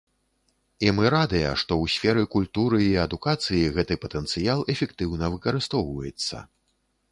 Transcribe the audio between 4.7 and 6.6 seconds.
эфектыўна выкарыстоўваецца.